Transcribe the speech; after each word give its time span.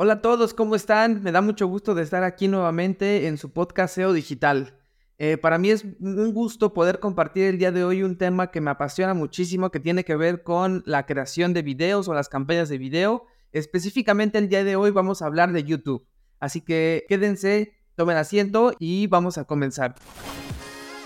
Hola 0.00 0.12
a 0.12 0.22
todos, 0.22 0.54
¿cómo 0.54 0.76
están? 0.76 1.24
Me 1.24 1.32
da 1.32 1.40
mucho 1.40 1.66
gusto 1.66 1.92
de 1.92 2.04
estar 2.04 2.22
aquí 2.22 2.46
nuevamente 2.46 3.26
en 3.26 3.36
su 3.36 3.50
podcast 3.50 3.96
SEO 3.96 4.12
Digital. 4.12 4.78
Eh, 5.18 5.38
para 5.38 5.58
mí 5.58 5.70
es 5.70 5.84
un 5.98 6.32
gusto 6.32 6.72
poder 6.72 7.00
compartir 7.00 7.46
el 7.46 7.58
día 7.58 7.72
de 7.72 7.82
hoy 7.82 8.04
un 8.04 8.16
tema 8.16 8.52
que 8.52 8.60
me 8.60 8.70
apasiona 8.70 9.12
muchísimo, 9.12 9.72
que 9.72 9.80
tiene 9.80 10.04
que 10.04 10.14
ver 10.14 10.44
con 10.44 10.84
la 10.86 11.04
creación 11.04 11.52
de 11.52 11.62
videos 11.62 12.06
o 12.06 12.14
las 12.14 12.28
campañas 12.28 12.68
de 12.68 12.78
video. 12.78 13.26
Específicamente 13.50 14.38
el 14.38 14.48
día 14.48 14.62
de 14.62 14.76
hoy 14.76 14.92
vamos 14.92 15.20
a 15.20 15.26
hablar 15.26 15.50
de 15.50 15.64
YouTube. 15.64 16.06
Así 16.38 16.60
que 16.60 17.04
quédense, 17.08 17.72
tomen 17.96 18.18
asiento 18.18 18.74
y 18.78 19.08
vamos 19.08 19.36
a 19.36 19.46
comenzar. 19.46 19.96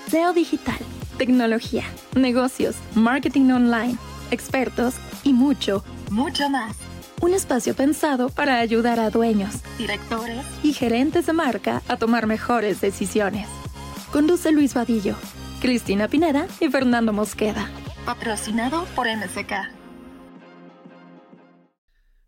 SEO 0.08 0.34
Digital, 0.34 0.76
tecnología, 1.16 1.84
negocios, 2.14 2.76
marketing 2.94 3.52
online, 3.52 3.96
expertos 4.30 4.96
y 5.24 5.32
mucho, 5.32 5.82
mucho 6.10 6.50
más 6.50 6.91
un 7.22 7.34
espacio 7.34 7.74
pensado 7.74 8.28
para 8.30 8.58
ayudar 8.58 8.98
a 8.98 9.08
dueños, 9.08 9.62
directores 9.78 10.44
y 10.64 10.72
gerentes 10.72 11.26
de 11.26 11.32
marca 11.32 11.80
a 11.86 11.96
tomar 11.96 12.26
mejores 12.26 12.80
decisiones. 12.80 13.46
Conduce 14.10 14.50
Luis 14.50 14.74
Vadillo, 14.74 15.14
Cristina 15.60 16.08
Pineda 16.08 16.48
y 16.60 16.68
Fernando 16.68 17.12
Mosqueda. 17.12 17.70
Patrocinado 18.04 18.84
por 18.96 19.06
MSK. 19.06 19.52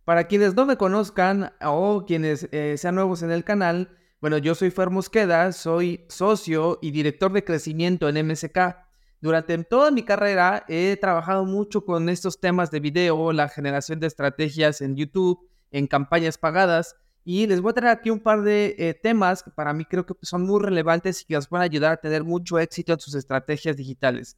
Para 0.04 0.28
quienes 0.28 0.54
no 0.54 0.64
me 0.64 0.76
conozcan 0.76 1.52
o 1.60 2.04
quienes 2.06 2.48
eh, 2.52 2.76
sean 2.78 2.94
nuevos 2.94 3.22
en 3.22 3.32
el 3.32 3.42
canal, 3.42 3.98
bueno, 4.20 4.38
yo 4.38 4.54
soy 4.54 4.70
Fer 4.70 4.90
Mosqueda, 4.90 5.50
soy 5.50 6.04
socio 6.08 6.78
y 6.80 6.92
director 6.92 7.32
de 7.32 7.42
crecimiento 7.42 8.08
en 8.08 8.28
MSK. 8.28 8.76
Durante 9.24 9.56
toda 9.64 9.90
mi 9.90 10.02
carrera 10.02 10.66
he 10.68 10.98
trabajado 10.98 11.46
mucho 11.46 11.82
con 11.86 12.10
estos 12.10 12.38
temas 12.40 12.70
de 12.70 12.78
video, 12.78 13.32
la 13.32 13.48
generación 13.48 13.98
de 13.98 14.06
estrategias 14.06 14.82
en 14.82 14.96
YouTube, 14.96 15.48
en 15.70 15.86
campañas 15.86 16.36
pagadas, 16.36 16.96
y 17.24 17.46
les 17.46 17.62
voy 17.62 17.70
a 17.70 17.72
traer 17.72 17.96
aquí 17.96 18.10
un 18.10 18.20
par 18.20 18.42
de 18.42 18.76
eh, 18.76 18.92
temas 18.92 19.42
que 19.42 19.50
para 19.50 19.72
mí 19.72 19.86
creo 19.86 20.04
que 20.04 20.14
son 20.20 20.42
muy 20.42 20.60
relevantes 20.60 21.22
y 21.22 21.24
que 21.24 21.36
nos 21.36 21.48
van 21.48 21.62
a 21.62 21.64
ayudar 21.64 21.92
a 21.92 21.96
tener 21.96 22.22
mucho 22.22 22.58
éxito 22.58 22.92
en 22.92 23.00
sus 23.00 23.14
estrategias 23.14 23.78
digitales. 23.78 24.36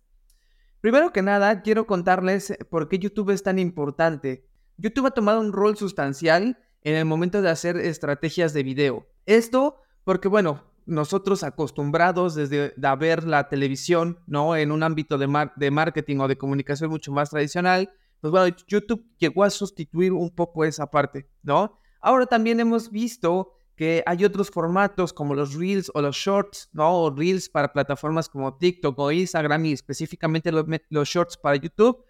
Primero 0.81 1.13
que 1.13 1.21
nada, 1.21 1.63
quiero 1.63 1.89
contarles 1.89 2.57
por 2.71 2.89
qué 2.89 3.01
YouTube 3.01 3.31
es 3.31 3.43
tan 3.43 3.59
importante. 3.59 4.47
YouTube 4.77 5.07
ha 5.07 5.11
tomado 5.11 5.41
un 5.41 5.53
rol 5.53 5.77
sustancial 5.77 6.61
en 6.83 6.95
el 6.95 7.07
momento 7.07 7.43
de 7.43 7.51
hacer 7.51 7.77
estrategias 7.77 8.53
de 8.53 8.63
video. 8.63 9.09
Esto 9.27 9.81
porque, 10.05 10.29
bueno, 10.29 10.63
nosotros 10.87 11.43
acostumbrados 11.43 12.35
desde 12.35 12.75
a 12.83 12.97
ver 12.97 13.25
la 13.25 13.49
televisión, 13.49 14.21
¿no? 14.27 14.57
En 14.57 14.73
un 14.73 14.83
ámbito 14.83 15.19
de, 15.19 15.49
de 15.57 15.71
marketing 15.71 16.19
o 16.19 16.29
de 16.29 16.39
comunicación 16.39 16.91
mucho 16.91 17.13
más 17.13 17.31
tradicional, 17.31 17.91
pues 18.21 18.31
bueno, 18.31 18.57
YouTube 18.67 19.05
llegó 19.19 19.45
a 19.45 19.51
sustituir 19.51 20.13
un 20.13 20.31
poco 20.31 20.65
esa 20.65 20.91
parte, 20.91 21.29
¿no? 21.43 21.79
Ahora 22.01 22.27
también 22.27 22.61
hemos 22.61 22.91
visto 22.91 23.53
que 23.77 24.03
hay 24.07 24.25
otros 24.25 24.51
formatos 24.51 25.13
como 25.13 25.35
los 25.35 25.55
Reels 25.55 25.91
o 25.95 26.01
los 26.01 26.17
Shorts, 26.17 26.71
¿no? 26.73 27.03
O 27.03 27.11
Reels 27.15 27.49
para 27.49 27.73
plataformas 27.73 28.29
como 28.29 28.57
TikTok 28.57 28.99
o 28.99 29.13
Instagram 29.13 29.67
y 29.67 29.73
específicamente 29.73 30.51
los, 30.51 30.65
los 30.89 31.09
Shorts 31.09 31.37
para 31.37 31.57
YouTube, 31.57 32.03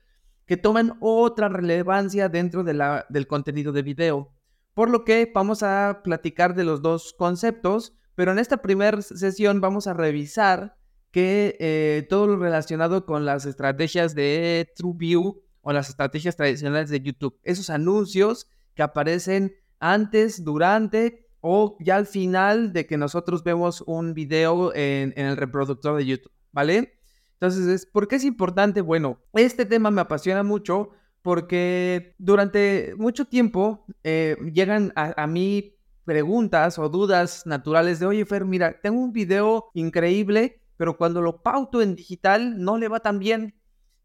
que 0.47 0.57
toman 0.57 0.97
otra 1.01 1.49
relevancia 1.49 2.29
dentro 2.29 2.63
de 2.63 2.75
la, 2.75 3.05
del 3.09 3.27
contenido 3.27 3.73
de 3.73 3.83
video. 3.83 4.33
Por 4.75 4.91
lo 4.91 5.05
que 5.05 5.31
vamos 5.35 5.63
a 5.65 6.03
platicar 6.05 6.55
de 6.55 6.65
los 6.65 6.83
dos 6.83 7.15
conceptos, 7.19 7.95
pero 8.17 8.33
en 8.33 8.41
esta 8.41 8.57
primera 8.57 9.01
sesión 9.03 9.61
vamos 9.61 9.87
a 9.87 9.95
revisar 9.95 10.75
que 11.13 11.57
eh, 11.61 12.07
todo 12.09 12.27
lo 12.27 12.37
relacionado 12.37 13.07
con 13.07 13.25
las 13.25 13.47
estrategias 13.47 14.15
de 14.15 14.73
TrueView 14.75 15.43
o 15.61 15.73
las 15.73 15.91
estrategias 15.91 16.35
tradicionales 16.35 16.91
de 16.91 17.01
YouTube. 17.01 17.39
Esos 17.43 17.71
anuncios 17.71 18.49
que 18.75 18.83
aparecen 18.83 19.55
antes, 19.79 20.45
durante 20.45 21.29
o 21.41 21.77
ya 21.79 21.97
al 21.97 22.07
final 22.07 22.73
de 22.73 22.87
que 22.87 22.97
nosotros 22.97 23.45
vemos 23.45 23.85
un 23.87 24.15
video 24.15 24.75
en, 24.75 25.13
el 25.17 25.37
reproductor 25.37 25.97
de 25.97 26.07
YouTube, 26.07 26.33
¿vale? 26.53 26.99
Entonces, 27.35 27.87
¿por 27.87 28.09
qué 28.09 28.17
es 28.17 28.25
importante? 28.25 28.81
Bueno, 28.81 29.21
este 29.35 29.67
tema 29.67 29.91
me 29.91 30.01
apasiona 30.01 30.43
mucho 30.43 30.91
porque 31.21 32.15
durante 32.19 32.95
mucho 32.97 33.27
tiempo 33.27 33.85
eh, 34.05 34.37
llegan 34.53 34.93
a, 34.97 35.23
a 35.23 35.27
mí 35.27 35.76
preguntas 36.07 36.79
o 36.79 36.89
dudas 36.89 37.45
naturales 37.45 37.99
de, 37.99 38.07
oye 38.07 38.25
Fer, 38.25 38.47
mira, 38.47 38.81
tengo 38.81 39.01
un 39.01 39.13
video 39.13 39.67
increíble, 39.75 40.63
pero 40.79 40.97
cuando 40.97 41.21
lo 41.21 41.43
pauto 41.43 41.83
en 41.83 41.97
digital 41.97 42.63
no 42.63 42.79
le 42.79 42.89
va 42.89 43.01
tan 43.01 43.19
bien. 43.19 43.55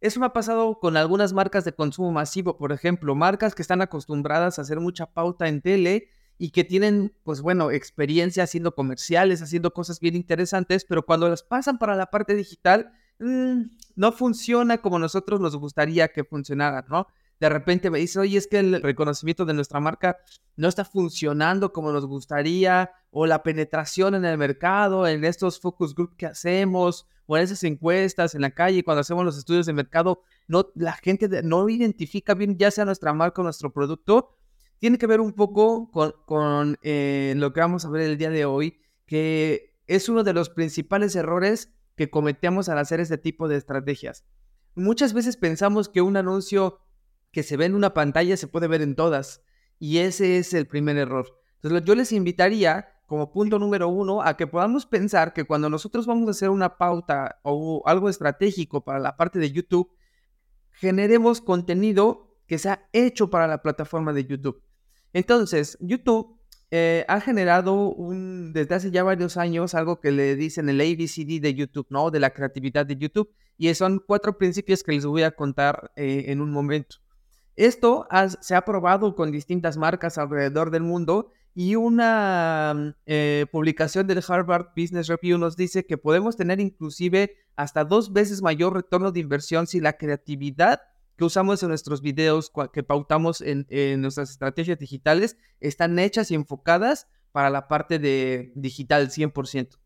Eso 0.01 0.19
me 0.19 0.25
ha 0.25 0.33
pasado 0.33 0.79
con 0.79 0.97
algunas 0.97 1.31
marcas 1.31 1.63
de 1.63 1.73
consumo 1.73 2.11
masivo, 2.11 2.57
por 2.57 2.71
ejemplo, 2.71 3.13
marcas 3.13 3.53
que 3.53 3.61
están 3.61 3.81
acostumbradas 3.81 4.57
a 4.57 4.63
hacer 4.63 4.79
mucha 4.79 5.05
pauta 5.05 5.47
en 5.47 5.61
tele 5.61 6.09
y 6.39 6.49
que 6.49 6.63
tienen, 6.63 7.13
pues 7.23 7.41
bueno, 7.41 7.69
experiencia 7.69 8.43
haciendo 8.43 8.73
comerciales, 8.73 9.43
haciendo 9.43 9.71
cosas 9.71 9.99
bien 9.99 10.15
interesantes, 10.15 10.85
pero 10.85 11.05
cuando 11.05 11.29
las 11.29 11.43
pasan 11.43 11.77
para 11.77 11.95
la 11.95 12.07
parte 12.07 12.33
digital, 12.33 12.91
mm, 13.19 13.61
no 13.95 14.11
funciona 14.11 14.79
como 14.79 14.97
nosotros 14.97 15.39
nos 15.39 15.55
gustaría 15.55 16.07
que 16.07 16.23
funcionara, 16.23 16.83
¿no? 16.89 17.05
De 17.41 17.49
repente 17.49 17.89
me 17.89 17.97
dice, 17.97 18.19
oye, 18.19 18.37
es 18.37 18.45
que 18.45 18.59
el 18.59 18.83
reconocimiento 18.83 19.45
de 19.45 19.55
nuestra 19.55 19.79
marca 19.79 20.19
no 20.57 20.67
está 20.67 20.85
funcionando 20.85 21.73
como 21.73 21.91
nos 21.91 22.05
gustaría, 22.05 22.91
o 23.09 23.25
la 23.25 23.41
penetración 23.41 24.13
en 24.13 24.25
el 24.25 24.37
mercado, 24.37 25.07
en 25.07 25.25
estos 25.25 25.59
focus 25.59 25.95
group 25.95 26.15
que 26.15 26.27
hacemos, 26.27 27.07
o 27.25 27.35
en 27.35 27.43
esas 27.43 27.63
encuestas 27.63 28.35
en 28.35 28.41
la 28.41 28.51
calle, 28.51 28.83
cuando 28.83 29.01
hacemos 29.01 29.25
los 29.25 29.39
estudios 29.39 29.65
de 29.65 29.73
mercado, 29.73 30.21
no, 30.47 30.67
la 30.75 30.93
gente 30.93 31.41
no 31.41 31.67
identifica 31.67 32.35
bien 32.35 32.59
ya 32.59 32.69
sea 32.69 32.85
nuestra 32.85 33.11
marca 33.11 33.41
o 33.41 33.43
nuestro 33.43 33.73
producto. 33.73 34.37
Tiene 34.77 34.99
que 34.99 35.07
ver 35.07 35.19
un 35.19 35.33
poco 35.33 35.89
con, 36.27 36.77
eh, 36.83 37.33
lo 37.37 37.53
que 37.53 37.59
vamos 37.59 37.85
a 37.85 37.89
ver 37.89 38.03
el 38.03 38.19
día 38.19 38.29
de 38.29 38.45
hoy, 38.45 38.79
que 39.07 39.79
es 39.87 40.09
uno 40.09 40.23
de 40.23 40.33
los 40.33 40.51
principales 40.51 41.15
errores 41.15 41.73
que 41.95 42.11
cometemos 42.11 42.69
al 42.69 42.77
hacer 42.77 42.99
este 42.99 43.17
tipo 43.17 43.47
de 43.47 43.57
estrategias. 43.57 44.25
Muchas 44.75 45.13
veces 45.13 45.37
pensamos 45.37 45.89
que 45.89 46.01
un 46.01 46.17
anuncio 46.17 46.77
que 47.31 47.43
se 47.43 47.57
ve 47.57 47.65
en 47.65 47.75
una 47.75 47.93
pantalla 47.93 48.37
se 48.37 48.47
puede 48.47 48.67
ver 48.67 48.81
en 48.81 48.95
todas. 48.95 49.41
Y 49.79 49.99
ese 49.99 50.37
es 50.37 50.53
el 50.53 50.67
primer 50.67 50.97
error. 50.97 51.27
Entonces 51.55 51.83
yo 51.85 51.95
les 51.95 52.11
invitaría 52.11 52.87
como 53.07 53.31
punto 53.31 53.59
número 53.59 53.89
uno 53.89 54.21
a 54.21 54.37
que 54.37 54.47
podamos 54.47 54.85
pensar 54.85 55.33
que 55.33 55.43
cuando 55.43 55.69
nosotros 55.69 56.05
vamos 56.05 56.27
a 56.27 56.31
hacer 56.31 56.49
una 56.49 56.77
pauta 56.77 57.39
o 57.43 57.83
algo 57.85 58.09
estratégico 58.09 58.85
para 58.85 58.99
la 58.99 59.17
parte 59.17 59.37
de 59.37 59.51
YouTube, 59.51 59.91
generemos 60.71 61.41
contenido 61.41 62.37
que 62.47 62.57
sea 62.57 62.87
hecho 62.93 63.29
para 63.29 63.47
la 63.47 63.61
plataforma 63.61 64.13
de 64.13 64.25
YouTube. 64.25 64.63
Entonces, 65.13 65.77
YouTube 65.81 66.39
eh, 66.69 67.03
ha 67.09 67.19
generado 67.19 67.89
un, 67.89 68.53
desde 68.53 68.75
hace 68.75 68.91
ya 68.91 69.03
varios 69.03 69.35
años 69.35 69.75
algo 69.75 69.99
que 69.99 70.11
le 70.11 70.37
dicen 70.37 70.69
el 70.69 70.79
ABCD 70.79 71.41
de 71.41 71.53
YouTube, 71.53 71.87
¿no? 71.89 72.11
De 72.11 72.19
la 72.21 72.29
creatividad 72.29 72.85
de 72.85 72.95
YouTube. 72.95 73.29
Y 73.57 73.73
son 73.73 74.01
cuatro 74.05 74.37
principios 74.37 74.83
que 74.83 74.93
les 74.93 75.05
voy 75.05 75.23
a 75.23 75.31
contar 75.31 75.91
eh, 75.97 76.25
en 76.27 76.39
un 76.39 76.51
momento. 76.51 76.97
Esto 77.55 78.07
se 78.39 78.55
ha 78.55 78.61
probado 78.63 79.15
con 79.15 79.31
distintas 79.31 79.77
marcas 79.77 80.17
alrededor 80.17 80.71
del 80.71 80.83
mundo 80.83 81.31
y 81.53 81.75
una 81.75 82.73
mm, 82.75 82.89
eh, 83.05 83.45
publicación 83.51 84.07
del 84.07 84.23
Harvard 84.25 84.67
Business 84.75 85.07
Review 85.07 85.37
nos 85.37 85.57
dice 85.57 85.85
que 85.85 85.97
podemos 85.97 86.37
tener 86.37 86.59
inclusive 86.59 87.35
hasta 87.55 87.83
dos 87.83 88.13
veces 88.13 88.41
mayor 88.41 88.73
retorno 88.73 89.11
de 89.11 89.19
inversión 89.19 89.67
si 89.67 89.81
la 89.81 89.93
creatividad 89.93 90.81
que 91.17 91.25
usamos 91.25 91.61
en 91.61 91.69
nuestros 91.69 92.01
videos, 92.01 92.51
que 92.73 92.83
pautamos 92.83 93.41
en, 93.41 93.67
nuestras 94.01 94.31
estrategias 94.31 94.79
digitales, 94.79 95.37
están 95.59 95.99
hechas 95.99 96.31
y 96.31 96.35
enfocadas 96.35 97.07
para 97.31 97.51
la 97.51 97.67
parte 97.67 97.99
de 97.99 98.51
digital 98.55 99.09
100%. 99.09 99.77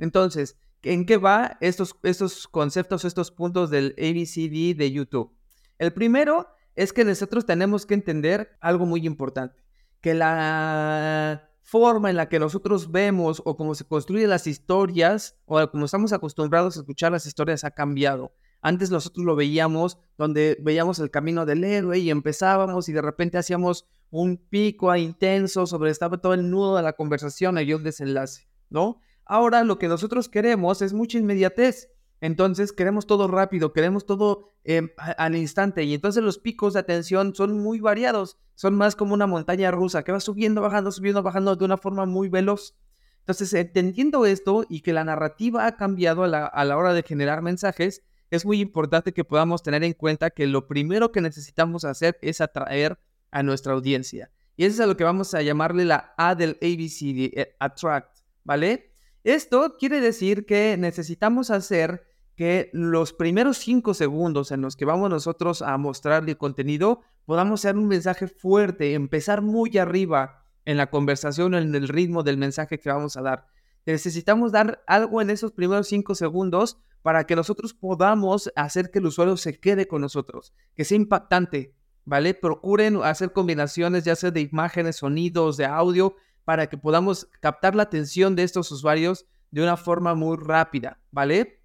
Entonces, 0.00 0.58
¿en 0.82 1.06
qué 1.06 1.16
va 1.16 1.58
estos, 1.60 1.94
estos 2.02 2.48
conceptos, 2.48 3.04
estos 3.04 3.30
puntos 3.30 3.70
del 3.70 3.94
ABCD 3.98 4.76
de 4.76 4.90
YouTube? 4.90 5.32
El 5.78 5.92
primero 5.92 6.48
es 6.74 6.92
que 6.92 7.04
nosotros 7.04 7.46
tenemos 7.46 7.86
que 7.86 7.94
entender 7.94 8.56
algo 8.60 8.86
muy 8.86 9.06
importante, 9.06 9.62
que 10.00 10.14
la 10.14 11.50
forma 11.62 12.10
en 12.10 12.16
la 12.16 12.28
que 12.28 12.40
nosotros 12.40 12.90
vemos 12.90 13.42
o 13.44 13.56
cómo 13.56 13.74
se 13.74 13.84
construyen 13.84 14.30
las 14.30 14.46
historias 14.46 15.36
o 15.46 15.70
como 15.70 15.84
estamos 15.84 16.12
acostumbrados 16.12 16.76
a 16.76 16.80
escuchar 16.80 17.12
las 17.12 17.26
historias 17.26 17.64
ha 17.64 17.70
cambiado. 17.70 18.32
Antes 18.60 18.90
nosotros 18.90 19.24
lo 19.24 19.36
veíamos 19.36 19.98
donde 20.18 20.58
veíamos 20.60 20.98
el 20.98 21.10
camino 21.10 21.46
del 21.46 21.64
héroe 21.64 21.98
y 21.98 22.10
empezábamos 22.10 22.88
y 22.88 22.92
de 22.92 23.02
repente 23.02 23.38
hacíamos 23.38 23.86
un 24.10 24.36
pico 24.36 24.94
intenso 24.96 25.66
sobre 25.66 25.94
todo 25.94 26.34
el 26.34 26.50
nudo 26.50 26.76
de 26.76 26.82
la 26.82 26.94
conversación 26.94 27.58
y 27.58 27.72
un 27.72 27.84
desenlace, 27.84 28.48
¿no? 28.68 29.00
Ahora 29.24 29.62
lo 29.62 29.78
que 29.78 29.86
nosotros 29.86 30.28
queremos 30.28 30.82
es 30.82 30.92
mucha 30.92 31.18
inmediatez. 31.18 31.88
Entonces 32.20 32.72
queremos 32.72 33.06
todo 33.06 33.28
rápido, 33.28 33.72
queremos 33.72 34.04
todo 34.04 34.48
em, 34.64 34.90
al 34.96 35.36
instante 35.36 35.84
y 35.84 35.94
entonces 35.94 36.22
los 36.22 36.38
picos 36.38 36.74
de 36.74 36.80
atención 36.80 37.34
son 37.34 37.58
muy 37.58 37.80
variados, 37.80 38.38
son 38.54 38.74
más 38.74 38.94
como 38.94 39.14
una 39.14 39.26
montaña 39.26 39.70
rusa 39.70 40.02
que 40.02 40.12
va 40.12 40.20
subiendo, 40.20 40.60
bajando, 40.60 40.92
subiendo, 40.92 41.22
bajando 41.22 41.56
de 41.56 41.64
una 41.64 41.78
forma 41.78 42.04
muy 42.04 42.28
veloz. 42.28 42.76
Entonces, 43.20 43.52
entendiendo 43.54 44.26
esto 44.26 44.64
y 44.68 44.80
que 44.80 44.92
la 44.92 45.04
narrativa 45.04 45.66
ha 45.66 45.76
cambiado 45.76 46.24
a 46.24 46.28
la, 46.28 46.46
a 46.46 46.64
la 46.64 46.76
hora 46.76 46.92
de 46.92 47.02
generar 47.02 47.42
mensajes, 47.42 48.02
es 48.30 48.44
muy 48.44 48.60
importante 48.60 49.12
que 49.12 49.24
podamos 49.24 49.62
tener 49.62 49.82
en 49.84 49.92
cuenta 49.92 50.30
que 50.30 50.46
lo 50.46 50.66
primero 50.66 51.12
que 51.12 51.20
necesitamos 51.20 51.84
hacer 51.84 52.18
es 52.22 52.40
atraer 52.40 52.98
a 53.30 53.42
nuestra 53.42 53.72
audiencia. 53.72 54.30
Y 54.56 54.64
eso 54.64 54.74
es 54.74 54.80
a 54.80 54.86
lo 54.86 54.96
que 54.96 55.04
vamos 55.04 55.32
a 55.34 55.42
llamarle 55.42 55.84
la 55.84 56.14
A 56.18 56.34
del 56.34 56.58
ABCD, 56.60 57.32
eh, 57.38 57.56
Attract, 57.60 58.18
¿vale? 58.44 58.92
Esto 59.24 59.76
quiere 59.78 60.00
decir 60.00 60.46
que 60.46 60.76
necesitamos 60.78 61.50
hacer 61.50 62.09
que 62.40 62.70
los 62.72 63.12
primeros 63.12 63.58
cinco 63.58 63.92
segundos 63.92 64.50
en 64.50 64.62
los 64.62 64.74
que 64.74 64.86
vamos 64.86 65.10
nosotros 65.10 65.60
a 65.60 65.76
mostrarle 65.76 66.38
contenido 66.38 67.02
podamos 67.26 67.60
hacer 67.60 67.76
un 67.76 67.86
mensaje 67.86 68.28
fuerte, 68.28 68.94
empezar 68.94 69.42
muy 69.42 69.76
arriba 69.76 70.46
en 70.64 70.78
la 70.78 70.88
conversación, 70.88 71.54
en 71.54 71.74
el 71.74 71.86
ritmo 71.86 72.22
del 72.22 72.38
mensaje 72.38 72.78
que 72.78 72.88
vamos 72.88 73.18
a 73.18 73.20
dar. 73.20 73.48
Necesitamos 73.84 74.52
dar 74.52 74.82
algo 74.86 75.20
en 75.20 75.28
esos 75.28 75.52
primeros 75.52 75.88
cinco 75.88 76.14
segundos 76.14 76.78
para 77.02 77.24
que 77.24 77.36
nosotros 77.36 77.74
podamos 77.74 78.50
hacer 78.56 78.90
que 78.90 79.00
el 79.00 79.06
usuario 79.08 79.36
se 79.36 79.60
quede 79.60 79.86
con 79.86 80.00
nosotros, 80.00 80.54
que 80.74 80.86
sea 80.86 80.96
impactante, 80.96 81.74
¿vale? 82.06 82.32
Procuren 82.32 83.02
hacer 83.02 83.34
combinaciones 83.34 84.04
ya 84.04 84.16
sea 84.16 84.30
de 84.30 84.40
imágenes, 84.40 84.96
sonidos, 84.96 85.58
de 85.58 85.66
audio, 85.66 86.16
para 86.46 86.68
que 86.68 86.78
podamos 86.78 87.28
captar 87.40 87.74
la 87.74 87.82
atención 87.82 88.34
de 88.34 88.44
estos 88.44 88.72
usuarios 88.72 89.26
de 89.50 89.62
una 89.62 89.76
forma 89.76 90.14
muy 90.14 90.38
rápida, 90.38 91.02
¿vale? 91.10 91.59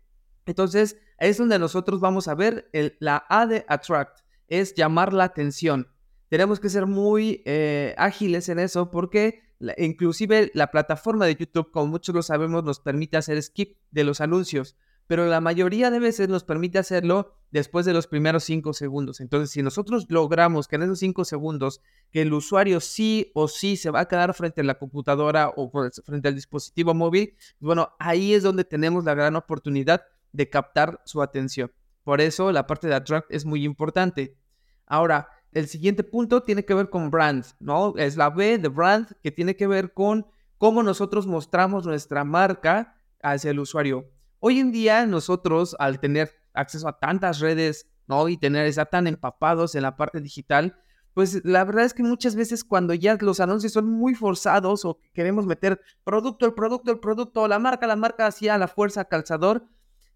Entonces, 0.45 0.97
es 1.17 1.37
donde 1.37 1.59
nosotros 1.59 1.99
vamos 1.99 2.27
a 2.27 2.35
ver 2.35 2.69
la 2.99 3.25
A 3.29 3.45
de 3.45 3.65
Attract, 3.67 4.19
es 4.47 4.73
llamar 4.75 5.13
la 5.13 5.23
atención. 5.25 5.87
Tenemos 6.29 6.59
que 6.59 6.69
ser 6.69 6.85
muy 6.85 7.43
eh, 7.45 7.95
ágiles 7.97 8.49
en 8.49 8.59
eso 8.59 8.91
porque 8.91 9.41
inclusive 9.77 10.51
la 10.53 10.71
plataforma 10.71 11.25
de 11.25 11.35
YouTube, 11.35 11.71
como 11.71 11.87
muchos 11.87 12.13
lo 12.13 12.21
sabemos, 12.21 12.63
nos 12.63 12.79
permite 12.79 13.17
hacer 13.17 13.41
skip 13.41 13.77
de 13.91 14.03
los 14.03 14.21
anuncios, 14.21 14.75
pero 15.07 15.27
la 15.27 15.39
mayoría 15.39 15.91
de 15.91 15.99
veces 15.99 16.29
nos 16.29 16.43
permite 16.43 16.79
hacerlo 16.79 17.33
después 17.51 17.85
de 17.85 17.93
los 17.93 18.07
primeros 18.07 18.43
cinco 18.43 18.73
segundos. 18.73 19.21
Entonces, 19.21 19.51
si 19.51 19.61
nosotros 19.61 20.07
logramos 20.09 20.67
que 20.67 20.75
en 20.75 20.83
esos 20.83 20.99
cinco 20.99 21.25
segundos 21.25 21.81
que 22.11 22.23
el 22.23 22.33
usuario 22.33 22.79
sí 22.79 23.31
o 23.35 23.47
sí 23.47 23.77
se 23.77 23.91
va 23.91 24.01
a 24.01 24.07
quedar 24.07 24.33
frente 24.33 24.61
a 24.61 24.63
la 24.63 24.79
computadora 24.79 25.53
o 25.55 25.71
frente 26.03 26.27
al 26.27 26.35
dispositivo 26.35 26.93
móvil, 26.93 27.35
bueno, 27.59 27.93
ahí 27.99 28.33
es 28.33 28.43
donde 28.43 28.65
tenemos 28.65 29.05
la 29.05 29.13
gran 29.13 29.35
oportunidad 29.35 30.01
de 30.35 30.49
captar 30.49 31.01
su 31.05 31.21
atención. 31.21 31.71
Por 32.03 32.21
eso 32.21 32.51
la 32.51 32.67
parte 32.67 32.87
de 32.87 32.95
attract 32.95 33.31
es 33.31 33.45
muy 33.45 33.63
importante. 33.63 34.37
Ahora, 34.85 35.29
el 35.51 35.67
siguiente 35.67 36.03
punto 36.03 36.43
tiene 36.43 36.65
que 36.65 36.73
ver 36.73 36.89
con 36.89 37.09
brand, 37.09 37.45
¿no? 37.59 37.93
Es 37.97 38.17
la 38.17 38.29
B 38.29 38.57
de 38.57 38.67
brand 38.67 39.07
que 39.23 39.31
tiene 39.31 39.55
que 39.55 39.67
ver 39.67 39.93
con 39.93 40.27
cómo 40.57 40.83
nosotros 40.83 41.25
mostramos 41.25 41.85
nuestra 41.85 42.23
marca 42.23 43.01
hacia 43.23 43.51
el 43.51 43.59
usuario. 43.59 44.11
Hoy 44.39 44.59
en 44.59 44.71
día 44.71 45.05
nosotros 45.05 45.75
al 45.79 45.99
tener 45.99 46.31
acceso 46.53 46.87
a 46.87 46.99
tantas 46.99 47.39
redes, 47.39 47.87
¿no? 48.07 48.27
Y 48.29 48.37
tener 48.37 48.67
estar 48.67 48.89
tan 48.89 49.07
empapados 49.07 49.75
en 49.75 49.83
la 49.83 49.95
parte 49.95 50.21
digital, 50.21 50.77
pues 51.15 51.43
la 51.45 51.63
verdad 51.63 51.85
es 51.85 51.93
que 51.93 52.03
muchas 52.03 52.35
veces 52.35 52.65
cuando 52.65 52.93
ya 52.93 53.17
los 53.21 53.39
anuncios 53.39 53.71
son 53.71 53.89
muy 53.89 54.15
forzados 54.15 54.83
o 54.83 54.99
queremos 55.13 55.45
meter 55.45 55.79
producto, 56.03 56.45
el 56.45 56.53
producto, 56.53 56.91
el 56.91 56.99
producto, 56.99 57.47
la 57.47 57.57
marca, 57.57 57.87
la 57.87 57.95
marca 57.95 58.27
hacia 58.27 58.57
la 58.57 58.67
fuerza 58.67 59.05
calzador, 59.05 59.65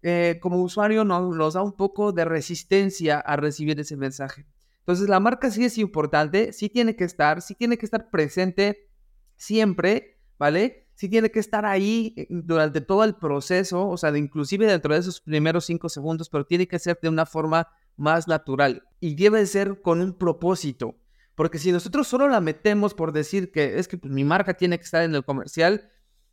eh, 0.02 0.38
como 0.40 0.62
usuario 0.62 1.04
nos, 1.04 1.54
da 1.54 1.62
un 1.62 1.72
poco 1.72 2.12
de 2.12 2.24
resistencia 2.24 3.18
a 3.18 3.36
recibir 3.36 3.78
ese 3.78 3.96
mensaje. 3.96 4.46
Entonces 4.80 5.08
la 5.08 5.20
marca 5.20 5.50
sí 5.50 5.64
es 5.64 5.78
importante, 5.78 6.52
sí 6.52 6.68
tiene 6.68 6.96
que 6.96 7.04
estar, 7.04 7.42
sí 7.42 7.54
tiene 7.54 7.76
que 7.76 7.84
estar 7.86 8.10
presente 8.10 8.88
siempre, 9.36 10.18
¿vale? 10.38 10.88
Sí 10.94 11.08
tiene 11.08 11.30
que 11.30 11.38
estar 11.38 11.66
ahí 11.66 12.14
eh, 12.16 12.26
durante 12.30 12.80
todo 12.80 13.04
el 13.04 13.14
proceso, 13.14 13.88
o 13.88 13.96
sea, 13.96 14.16
inclusive 14.16 14.66
dentro 14.66 14.94
de 14.94 15.00
esos 15.00 15.20
primeros 15.20 15.66
cinco 15.66 15.88
segundos, 15.88 16.28
pero 16.28 16.46
tiene 16.46 16.66
que 16.66 16.78
ser 16.78 16.98
de 17.00 17.08
una 17.08 17.26
forma 17.26 17.68
más 17.96 18.26
natural 18.26 18.82
y 19.00 19.14
debe 19.14 19.44
ser 19.46 19.82
con 19.82 20.00
un 20.00 20.14
propósito. 20.14 20.96
Porque 21.34 21.58
si 21.58 21.72
nosotros 21.72 22.08
solo 22.08 22.28
la 22.28 22.40
metemos 22.40 22.94
por 22.94 23.12
decir 23.12 23.50
que 23.52 23.78
es 23.78 23.88
que 23.88 23.96
pues, 23.98 24.12
mi 24.12 24.24
marca 24.24 24.54
tiene 24.54 24.78
que 24.78 24.84
estar 24.84 25.02
en 25.02 25.14
el 25.14 25.24
comercial, 25.24 25.90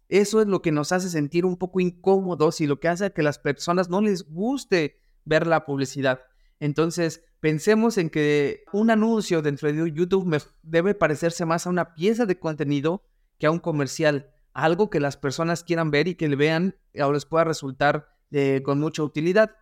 eso 0.09 0.41
es 0.41 0.47
lo 0.47 0.61
que 0.61 0.71
nos 0.71 0.91
hace 0.91 1.09
sentir 1.09 1.45
un 1.45 1.57
poco 1.57 1.79
incómodos 1.79 2.61
y 2.61 2.67
lo 2.67 2.79
que 2.79 2.87
hace 2.87 3.11
que 3.11 3.23
las 3.23 3.39
personas 3.39 3.89
no 3.89 4.01
les 4.01 4.29
guste 4.29 4.99
ver 5.25 5.47
la 5.47 5.65
publicidad. 5.65 6.21
Entonces, 6.59 7.23
pensemos 7.39 7.97
en 7.97 8.09
que 8.09 8.63
un 8.71 8.89
anuncio 8.89 9.41
dentro 9.41 9.71
de 9.71 9.91
YouTube 9.91 10.41
debe 10.63 10.95
parecerse 10.95 11.45
más 11.45 11.67
a 11.67 11.69
una 11.69 11.93
pieza 11.93 12.25
de 12.25 12.39
contenido 12.39 13.03
que 13.37 13.47
a 13.47 13.51
un 13.51 13.59
comercial, 13.59 14.31
algo 14.53 14.89
que 14.89 14.99
las 14.99 15.17
personas 15.17 15.63
quieran 15.63 15.91
ver 15.91 16.07
y 16.07 16.15
que 16.15 16.27
le 16.27 16.35
vean 16.35 16.75
o 16.99 17.11
les 17.11 17.25
pueda 17.25 17.43
resultar 17.43 18.07
eh, 18.31 18.61
con 18.63 18.79
mucha 18.79 19.03
utilidad. 19.03 19.55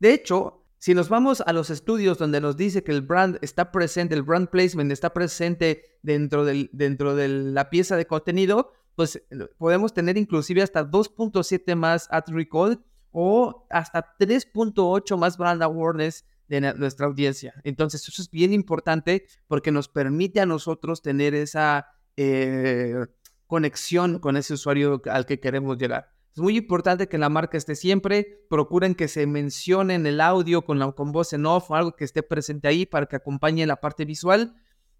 De 0.00 0.12
hecho, 0.12 0.64
si 0.78 0.92
nos 0.92 1.08
vamos 1.08 1.40
a 1.40 1.52
los 1.54 1.70
estudios 1.70 2.18
donde 2.18 2.42
nos 2.42 2.58
dice 2.58 2.82
que 2.84 2.92
el 2.92 3.00
brand 3.00 3.38
está 3.40 3.72
presente, 3.72 4.14
el 4.14 4.22
brand 4.22 4.50
placement 4.50 4.92
está 4.92 5.14
presente 5.14 5.82
dentro, 6.02 6.44
del, 6.44 6.68
dentro 6.72 7.14
de 7.14 7.28
la 7.28 7.70
pieza 7.70 7.96
de 7.96 8.06
contenido, 8.06 8.72
pues 8.94 9.22
podemos 9.58 9.92
tener 9.92 10.16
inclusive 10.16 10.62
hasta 10.62 10.88
2.7 10.88 11.74
más 11.74 12.08
ad 12.10 12.24
recall 12.28 12.84
o 13.10 13.66
hasta 13.70 14.16
3.8 14.18 15.16
más 15.16 15.36
brand 15.36 15.62
awareness 15.62 16.24
de 16.48 16.60
nuestra 16.74 17.06
audiencia. 17.06 17.54
Entonces, 17.64 18.06
eso 18.06 18.20
es 18.20 18.30
bien 18.30 18.52
importante 18.52 19.26
porque 19.46 19.70
nos 19.70 19.88
permite 19.88 20.40
a 20.40 20.46
nosotros 20.46 21.02
tener 21.02 21.34
esa 21.34 21.88
eh, 22.16 23.06
conexión 23.46 24.18
con 24.18 24.36
ese 24.36 24.54
usuario 24.54 25.00
al 25.06 25.26
que 25.26 25.40
queremos 25.40 25.78
llegar. 25.78 26.10
Es 26.34 26.40
muy 26.40 26.56
importante 26.56 27.08
que 27.08 27.18
la 27.18 27.28
marca 27.28 27.56
esté 27.56 27.76
siempre, 27.76 28.44
procuren 28.50 28.96
que 28.96 29.06
se 29.06 29.26
mencione 29.26 29.94
en 29.94 30.06
el 30.06 30.20
audio 30.20 30.64
con, 30.64 30.80
la, 30.80 30.90
con 30.90 31.12
voz 31.12 31.32
en 31.32 31.46
off 31.46 31.70
o 31.70 31.76
algo 31.76 31.94
que 31.94 32.04
esté 32.04 32.24
presente 32.24 32.66
ahí 32.66 32.86
para 32.86 33.06
que 33.06 33.14
acompañe 33.16 33.64
la 33.66 33.76
parte 33.76 34.04
visual, 34.04 34.56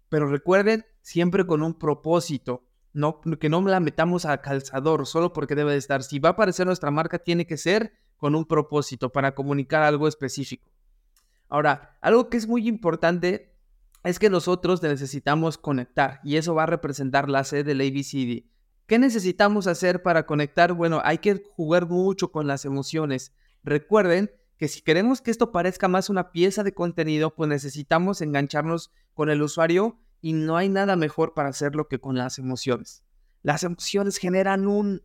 pero 0.07 0.29
recuerden 0.29 0.85
siempre 1.01 1.45
con 1.45 1.61
un 1.61 1.73
propósito 1.77 2.63
no, 2.95 3.19
que 3.21 3.49
no 3.49 3.61
la 3.61 3.79
metamos 3.79 4.25
a 4.25 4.41
calzador 4.41 5.05
solo 5.05 5.33
porque 5.33 5.53
debe 5.53 5.73
de 5.73 5.77
estar. 5.77 6.01
Si 6.01 6.17
va 6.19 6.29
a 6.29 6.31
aparecer 6.31 6.65
nuestra 6.65 6.91
marca, 6.91 7.19
tiene 7.19 7.45
que 7.45 7.57
ser 7.57 7.93
con 8.15 8.35
un 8.35 8.45
propósito 8.45 9.11
para 9.11 9.35
comunicar 9.35 9.83
algo 9.83 10.07
específico. 10.07 10.71
Ahora, 11.49 11.97
algo 12.01 12.29
que 12.29 12.37
es 12.37 12.47
muy 12.47 12.67
importante 12.67 13.53
es 14.03 14.17
que 14.17 14.29
nosotros 14.29 14.81
necesitamos 14.81 15.57
conectar 15.57 16.21
y 16.23 16.37
eso 16.37 16.55
va 16.55 16.63
a 16.63 16.67
representar 16.67 17.29
la 17.29 17.43
sede 17.43 17.63
del 17.63 17.81
ABCD. 17.81 18.49
¿Qué 18.87 18.97
necesitamos 18.97 19.67
hacer 19.67 20.01
para 20.01 20.25
conectar? 20.25 20.73
Bueno, 20.73 21.01
hay 21.03 21.17
que 21.17 21.43
jugar 21.55 21.87
mucho 21.87 22.31
con 22.31 22.47
las 22.47 22.63
emociones. 22.63 23.33
Recuerden 23.63 24.31
que 24.57 24.69
si 24.69 24.81
queremos 24.81 25.21
que 25.21 25.31
esto 25.31 25.51
parezca 25.51 25.89
más 25.89 26.09
una 26.09 26.31
pieza 26.31 26.63
de 26.63 26.73
contenido, 26.73 27.35
pues 27.35 27.49
necesitamos 27.49 28.21
engancharnos 28.21 28.91
con 29.13 29.29
el 29.29 29.41
usuario 29.41 29.99
y 30.21 30.33
no 30.33 30.57
hay 30.57 30.69
nada 30.69 30.95
mejor 30.95 31.33
para 31.33 31.49
hacerlo 31.49 31.87
que 31.87 31.99
con 31.99 32.17
las 32.17 32.39
emociones. 32.39 33.03
Las 33.43 33.63
emociones 33.63 34.17
generan 34.17 34.67
un, 34.67 35.03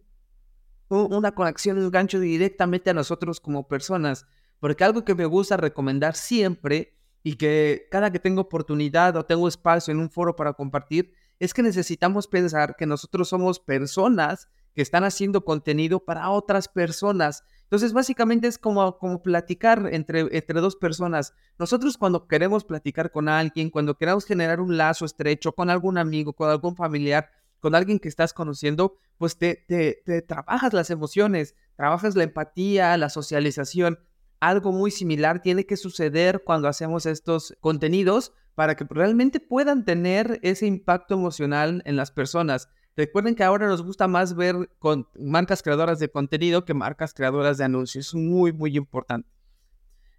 una 0.89 1.35
conexión, 1.35 1.79
un 1.79 1.91
gancho 1.91 2.21
directamente 2.21 2.91
a 2.91 2.95
nosotros 2.95 3.41
como 3.41 3.69
personas, 3.69 4.27
porque 4.61 4.85
algo 4.85 5.05
que 5.05 5.15
me 5.15 5.27
gusta 5.27 5.57
recomendar 5.57 6.15
siempre 6.15 6.97
y 7.23 7.35
que 7.35 7.87
cada 7.91 8.11
que 8.11 8.19
tengo 8.19 8.43
oportunidad 8.43 9.17
o 9.17 9.25
tengo 9.27 9.47
espacio 9.47 9.93
en 9.93 10.01
un 10.01 10.11
foro 10.11 10.37
para 10.37 10.55
compartir, 10.55 11.13
es 11.39 11.55
que 11.55 11.63
necesitamos 11.63 12.27
pensar 12.27 12.77
que 12.77 12.87
nosotros 12.87 13.29
somos 13.29 13.61
personas 13.61 14.49
que 14.75 14.83
están 14.83 15.05
haciendo 15.05 15.45
contenido 15.45 16.05
para 16.05 16.31
otras 16.31 16.69
personas 16.69 17.45
entonces, 17.71 17.93
básicamente 17.93 18.49
es 18.49 18.59
como, 18.59 18.99
como 18.99 19.23
platicar 19.23 19.91
entre, 19.93 20.27
entre 20.37 20.61
dos 20.61 20.75
personas. 20.75 21.35
Nosotros 21.57 21.97
cuando 21.97 22.27
queremos 22.27 22.65
platicar 22.65 23.13
con 23.13 23.29
alguien, 23.29 23.71
cuando 23.71 23.97
queremos 23.97 24.25
generar 24.25 24.59
un 24.59 24.77
lazo 24.77 25.05
estrecho 25.05 25.53
con 25.53 25.71
algún 25.71 25.97
amigo, 25.97 26.33
con 26.33 26.51
algún 26.51 26.75
familiar, 26.75 27.31
con 27.61 27.77
alguien 27.77 28.01
que 28.01 28.09
estás 28.09 28.33
conociendo, 28.33 28.97
pues 29.19 29.39
te, 29.39 29.55
te, 29.69 30.03
te 30.05 30.21
trabajas 30.21 30.73
las 30.73 30.91
emociones, 30.91 31.55
trabajas 31.77 32.17
la 32.17 32.25
empatía, 32.25 32.97
la 32.97 33.09
socialización. 33.09 34.01
Algo 34.41 34.73
muy 34.73 34.91
similar 34.91 35.41
tiene 35.41 35.65
que 35.65 35.77
suceder 35.77 36.43
cuando 36.45 36.67
hacemos 36.67 37.07
estos 37.07 37.57
contenidos 37.61 38.33
para 38.57 38.75
que 38.75 38.85
realmente 38.91 39.39
puedan 39.39 39.85
tener 39.85 40.41
ese 40.43 40.67
impacto 40.67 41.15
emocional 41.15 41.83
en 41.85 41.95
las 41.95 42.11
personas. 42.11 42.69
Recuerden 43.01 43.35
que 43.35 43.45
ahora 43.45 43.67
nos 43.67 43.83
gusta 43.83 44.09
más 44.09 44.37
ver 44.37 44.69
con 44.79 45.09
marcas 45.19 45.63
creadoras 45.63 45.99
de 46.01 46.11
contenido 46.11 46.67
que 46.67 46.75
marcas 46.75 47.15
creadoras 47.15 47.57
de 47.57 47.65
anuncios. 47.65 48.09
Es 48.09 48.15
muy, 48.15 48.53
muy 48.53 48.77
importante. 48.77 49.27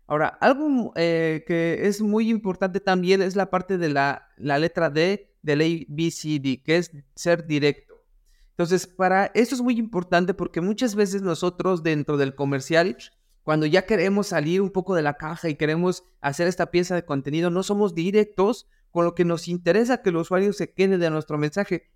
Ahora, 0.07 0.29
algo 0.41 0.91
eh, 0.95 1.43
que 1.45 1.87
es 1.87 2.01
muy 2.01 2.31
importante 2.31 2.79
también 2.79 3.21
es 3.21 3.35
la 3.35 3.51
parte 3.51 3.77
de 3.77 3.89
la, 3.89 4.29
la 4.35 4.57
letra 4.57 4.89
D 4.89 5.31
del 5.43 5.61
ABCD, 5.61 6.63
que 6.63 6.77
es 6.77 6.91
ser 7.13 7.45
directo. 7.45 8.03
Entonces, 8.49 8.87
para 8.87 9.27
esto 9.35 9.53
es 9.53 9.61
muy 9.61 9.77
importante 9.77 10.33
porque 10.33 10.59
muchas 10.59 10.95
veces 10.95 11.21
nosotros 11.21 11.83
dentro 11.83 12.17
del 12.17 12.33
comercial, 12.33 12.97
cuando 13.43 13.67
ya 13.67 13.85
queremos 13.85 14.25
salir 14.25 14.59
un 14.59 14.71
poco 14.71 14.95
de 14.95 15.03
la 15.03 15.17
caja 15.17 15.49
y 15.49 15.55
queremos 15.55 16.03
hacer 16.19 16.47
esta 16.47 16.71
pieza 16.71 16.95
de 16.95 17.05
contenido, 17.05 17.51
no 17.51 17.61
somos 17.61 17.93
directos 17.93 18.67
con 18.89 19.05
lo 19.05 19.13
que 19.13 19.23
nos 19.23 19.47
interesa 19.47 20.01
que 20.01 20.09
el 20.09 20.15
usuario 20.15 20.51
se 20.51 20.73
quede 20.73 20.97
de 20.97 21.11
nuestro 21.11 21.37
mensaje 21.37 21.91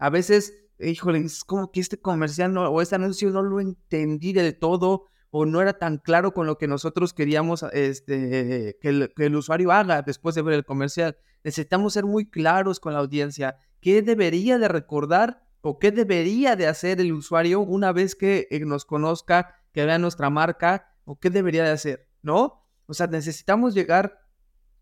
a 0.00 0.10
veces, 0.10 0.64
híjole, 0.80 1.20
es 1.20 1.44
como 1.44 1.70
que 1.70 1.80
este 1.80 2.00
comercial 2.00 2.56
o 2.58 2.82
este 2.82 2.96
anuncio 2.96 3.30
no 3.30 3.42
lo 3.42 3.60
entendí 3.60 4.32
del 4.32 4.58
todo, 4.58 5.10
o 5.30 5.46
no 5.46 5.60
era 5.60 5.74
tan 5.74 5.98
claro 5.98 6.34
con 6.34 6.46
lo 6.46 6.58
que 6.58 6.66
nosotros 6.66 7.14
queríamos 7.14 7.64
este, 7.72 8.76
que, 8.80 9.10
el, 9.16 9.36
usuario 9.36 9.70
haga 9.70 10.02
después 10.02 10.34
de 10.34 10.42
ver 10.42 10.54
el 10.54 10.64
comercial. 10.64 11.16
Necesitamos 11.44 11.92
ser 11.92 12.04
muy 12.04 12.28
claros 12.28 12.80
con 12.80 12.92
la 12.92 12.98
audiencia. 12.98 13.56
¿Qué 13.80 14.02
debería 14.02 14.58
de 14.58 14.68
recordar 14.68 15.42
o 15.60 15.78
qué 15.78 15.92
debería 15.92 16.56
de 16.56 16.66
hacer 16.66 17.00
el 17.00 17.12
usuario 17.12 17.60
una 17.60 17.92
vez 17.92 18.14
que 18.16 18.48
eh, 18.50 18.60
nos 18.60 18.84
conozca, 18.84 19.54
que 19.72 19.84
vea 19.84 19.98
nuestra 19.98 20.30
marca 20.30 20.92
o 21.04 21.18
qué 21.18 21.30
debería 21.30 21.64
de 21.64 21.70
hacer, 21.70 22.08
¿no? 22.22 22.66
O 22.86 22.94
sea, 22.94 23.06
necesitamos 23.06 23.74
llegar 23.74 24.18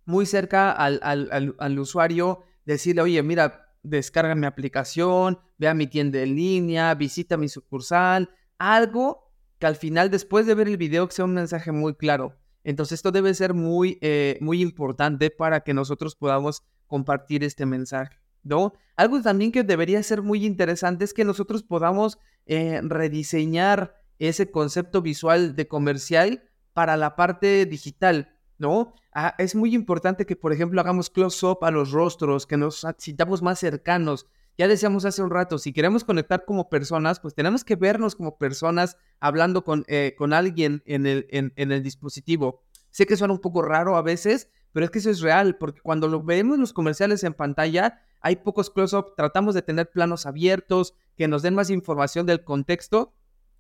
muy 0.07 0.25
cerca 0.25 0.73
al, 0.73 1.01
al, 1.03 1.79
usuario, 1.79 2.43
decirle, 2.65 3.03
oye, 3.03 3.23
mira, 3.23 3.68
descarga 3.89 4.35
mi 4.35 4.47
aplicación, 4.47 5.39
vea 5.59 5.75
mi 5.75 5.87
tienda 5.87 6.21
en 6.21 6.37
línea, 6.37 6.95
visita 6.95 7.37
mi 7.37 7.49
sucursal, 7.49 8.31
algo 8.59 9.33
que 9.59 9.67
al 9.67 9.77
final, 9.77 10.11
después 10.11 10.47
de 10.47 10.55
ver 10.55 10.69
el 10.69 10.77
video, 10.77 11.11
sea 11.11 11.25
un 11.25 11.35
mensaje 11.35 11.73
muy 11.73 11.95
claro. 11.95 12.37
Entonces, 12.65 12.97
esto 12.97 13.11
debe 13.11 13.35
ser 13.35 13.55
muy, 13.55 13.99
eh, 14.01 14.39
muy 14.41 14.63
importante 14.63 15.31
para 15.31 15.61
que 15.61 15.75
nosotros 15.75 16.15
podamos 16.15 16.63
compartir 16.87 17.45
este 17.45 17.67
mensaje. 17.67 18.17
¿no? 18.43 18.73
Algo 18.97 19.21
también 19.23 19.53
que 19.53 19.63
debería 19.63 20.03
ser 20.03 20.23
muy 20.23 20.45
interesante 20.45 21.05
es 21.05 21.15
que 21.15 21.25
nosotros 21.25 21.63
podamos 21.63 22.19
eh, 22.47 22.81
rediseñar 22.83 23.95
ese 24.19 24.51
concepto 24.51 25.03
visual 25.03 25.55
de 25.55 25.69
comercial 25.69 26.43
para 26.73 26.97
la 26.97 27.15
parte 27.17 27.67
digital, 27.67 28.33
¿no? 28.59 28.95
Ah, 29.13 29.35
es 29.39 29.55
muy 29.55 29.75
importante 29.75 30.27
que, 30.27 30.37
por 30.37 30.53
ejemplo, 30.53 30.81
hagamos 30.81 31.11
close-up 31.11 31.65
a 31.65 31.71
los 31.71 31.93
rostros, 31.93 32.47
que 32.47 32.57
nos 32.57 32.87
sintamos 32.99 33.43
más 33.43 33.59
cercanos. 33.59 34.27
Ya 34.59 34.67
decíamos 34.67 35.05
hace 35.05 35.23
un 35.23 35.31
rato, 35.31 35.59
si 35.59 35.73
queremos 35.73 36.03
conectar 36.03 36.45
como 36.45 36.69
personas, 36.69 37.21
pues 37.21 37.35
tenemos 37.35 37.65
que 37.65 37.77
vernos 37.77 38.17
como 38.17 38.39
personas 38.39 38.97
hablando 39.21 39.63
con, 39.63 39.85
eh, 39.87 40.15
con 40.19 40.33
alguien 40.33 40.83
en 40.85 41.07
el, 41.07 41.29
en, 41.31 41.53
el 41.57 41.83
dispositivo. 41.83 42.63
Sé 42.91 43.07
que 43.07 43.17
suena 43.17 43.35
un 43.35 43.41
poco 43.41 43.63
raro 43.63 43.97
a 43.97 44.03
veces, 44.03 44.51
pero 44.73 44.85
es 44.85 44.91
que 44.91 44.99
eso 44.99 45.11
es 45.11 45.21
real, 45.21 45.57
porque 45.59 45.81
cuando 45.81 46.09
lo 46.09 46.25
vemos 46.25 46.59
los 46.59 46.73
comerciales 46.73 47.23
en 47.23 47.35
pantalla, 47.35 48.03
hay 48.21 48.37
pocos 48.37 48.69
close-up, 48.71 49.15
tratamos 49.17 49.55
de 49.55 49.63
tener 49.63 49.91
planos 49.91 50.27
abiertos 50.27 50.95
que 51.17 51.29
nos 51.29 51.43
den 51.43 51.55
más 51.55 51.71
información 51.71 52.27
del 52.27 52.43
contexto. 52.43 53.15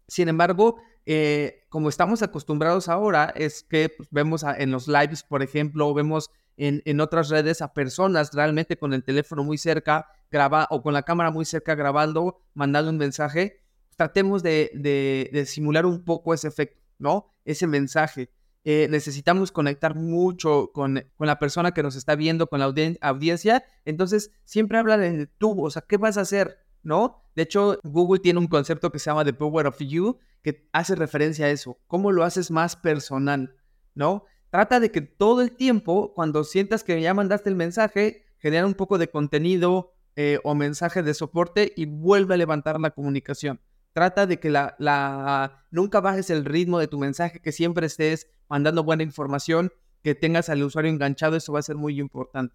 Sin 0.08 0.28
embargo, 0.28 0.80
eh, 1.10 1.64
como 1.70 1.88
estamos 1.88 2.20
acostumbrados 2.20 2.90
ahora, 2.90 3.32
es 3.34 3.62
que 3.62 3.88
pues, 3.88 4.10
vemos 4.10 4.44
en 4.44 4.70
los 4.70 4.88
lives, 4.88 5.22
por 5.22 5.42
ejemplo, 5.42 5.94
vemos 5.94 6.30
en, 6.58 7.00
otras 7.00 7.30
redes 7.30 7.62
a 7.62 7.72
personas 7.72 8.34
realmente 8.34 8.76
con 8.76 8.92
el 8.92 9.02
teléfono 9.02 9.42
muy 9.42 9.56
cerca, 9.56 10.06
graba, 10.30 10.66
o 10.68 10.82
con 10.82 10.92
la 10.92 11.04
cámara 11.04 11.30
muy 11.30 11.46
cerca 11.46 11.74
grabando, 11.74 12.42
mandando 12.52 12.90
un 12.90 12.98
mensaje. 12.98 13.62
Tratemos 13.96 14.42
de, 14.42 14.70
de, 14.74 15.30
de 15.32 15.46
simular 15.46 15.86
un 15.86 16.04
poco 16.04 16.34
ese 16.34 16.48
efecto, 16.48 16.78
¿no? 16.98 17.32
Ese 17.46 17.66
mensaje. 17.66 18.28
Eh, 18.64 18.86
necesitamos 18.90 19.50
conectar 19.50 19.94
mucho 19.94 20.72
con, 20.74 21.02
con, 21.16 21.26
la 21.26 21.38
persona 21.38 21.72
que 21.72 21.82
nos 21.82 21.96
está 21.96 22.16
viendo, 22.16 22.48
con 22.48 22.60
la 22.60 22.66
audiencia. 23.00 23.64
Entonces, 23.86 24.30
siempre 24.44 24.76
habla 24.76 24.98
de 24.98 25.26
tú, 25.26 25.64
o 25.64 25.70
sea, 25.70 25.80
¿qué 25.88 25.96
vas 25.96 26.18
a 26.18 26.20
hacer? 26.20 26.58
¿No? 26.82 27.22
De 27.34 27.42
hecho, 27.42 27.78
Google 27.84 28.20
tiene 28.20 28.38
un 28.38 28.46
concepto 28.46 28.90
que 28.90 28.98
se 28.98 29.10
llama 29.10 29.24
The 29.24 29.32
Power 29.32 29.66
of 29.66 29.78
You, 29.78 30.18
que 30.42 30.68
hace 30.72 30.94
referencia 30.94 31.46
a 31.46 31.50
eso. 31.50 31.78
¿Cómo 31.86 32.12
lo 32.12 32.24
haces 32.24 32.50
más 32.50 32.76
personal? 32.76 33.54
¿No? 33.94 34.24
Trata 34.50 34.80
de 34.80 34.90
que 34.90 35.02
todo 35.02 35.42
el 35.42 35.52
tiempo, 35.52 36.14
cuando 36.14 36.44
sientas 36.44 36.84
que 36.84 37.00
ya 37.00 37.14
mandaste 37.14 37.50
el 37.50 37.56
mensaje, 37.56 38.24
genera 38.38 38.66
un 38.66 38.74
poco 38.74 38.98
de 38.98 39.10
contenido 39.10 39.92
eh, 40.16 40.38
o 40.42 40.54
mensaje 40.54 41.02
de 41.02 41.14
soporte 41.14 41.72
y 41.76 41.86
vuelve 41.86 42.34
a 42.34 42.38
levantar 42.38 42.80
la 42.80 42.90
comunicación. 42.90 43.60
Trata 43.92 44.26
de 44.26 44.40
que 44.40 44.50
la, 44.50 44.74
la, 44.78 45.64
nunca 45.70 46.00
bajes 46.00 46.30
el 46.30 46.44
ritmo 46.44 46.78
de 46.78 46.88
tu 46.88 46.98
mensaje, 46.98 47.40
que 47.40 47.52
siempre 47.52 47.86
estés 47.86 48.30
mandando 48.48 48.84
buena 48.84 49.02
información, 49.02 49.72
que 50.02 50.14
tengas 50.14 50.48
al 50.48 50.62
usuario 50.62 50.90
enganchado, 50.90 51.36
eso 51.36 51.52
va 51.52 51.58
a 51.58 51.62
ser 51.62 51.76
muy 51.76 52.00
importante. 52.00 52.54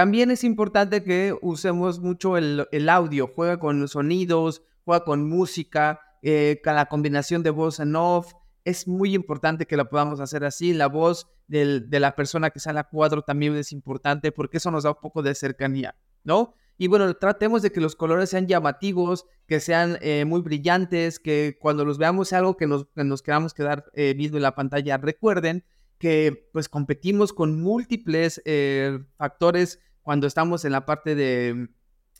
También 0.00 0.30
es 0.30 0.44
importante 0.44 1.04
que 1.04 1.36
usemos 1.42 2.00
mucho 2.00 2.38
el, 2.38 2.66
el 2.72 2.88
audio, 2.88 3.30
juega 3.36 3.60
con 3.60 3.86
sonidos, 3.86 4.62
juega 4.82 5.04
con 5.04 5.28
música, 5.28 6.00
eh, 6.22 6.58
con 6.64 6.74
la 6.74 6.86
combinación 6.86 7.42
de 7.42 7.50
voz 7.50 7.80
en 7.80 7.94
off. 7.94 8.32
Es 8.64 8.88
muy 8.88 9.14
importante 9.14 9.66
que 9.66 9.76
lo 9.76 9.90
podamos 9.90 10.18
hacer 10.20 10.42
así. 10.42 10.72
La 10.72 10.86
voz 10.86 11.26
del, 11.48 11.90
de 11.90 12.00
la 12.00 12.16
persona 12.16 12.48
que 12.48 12.60
sale 12.60 12.80
a 12.80 12.84
cuadro 12.84 13.20
también 13.20 13.54
es 13.56 13.72
importante 13.72 14.32
porque 14.32 14.56
eso 14.56 14.70
nos 14.70 14.84
da 14.84 14.92
un 14.92 15.00
poco 15.02 15.20
de 15.20 15.34
cercanía, 15.34 15.94
¿no? 16.24 16.54
Y 16.78 16.86
bueno, 16.86 17.12
tratemos 17.12 17.60
de 17.60 17.70
que 17.70 17.82
los 17.82 17.94
colores 17.94 18.30
sean 18.30 18.46
llamativos, 18.46 19.26
que 19.46 19.60
sean 19.60 19.98
eh, 20.00 20.24
muy 20.24 20.40
brillantes, 20.40 21.18
que 21.18 21.58
cuando 21.60 21.84
los 21.84 21.98
veamos 21.98 22.28
sea 22.28 22.38
algo 22.38 22.56
que 22.56 22.66
nos, 22.66 22.86
nos 22.94 23.20
queramos 23.20 23.52
quedar 23.52 23.84
eh, 23.92 24.14
viendo 24.16 24.38
en 24.38 24.44
la 24.44 24.54
pantalla. 24.54 24.96
Recuerden 24.96 25.62
que 25.98 26.48
pues 26.54 26.70
competimos 26.70 27.34
con 27.34 27.60
múltiples 27.60 28.40
eh, 28.46 28.98
factores 29.18 29.78
cuando 30.02 30.26
estamos 30.26 30.64
en 30.64 30.72
la 30.72 30.86
parte 30.86 31.14
de, 31.14 31.68